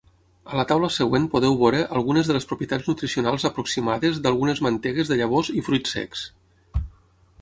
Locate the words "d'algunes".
4.25-4.63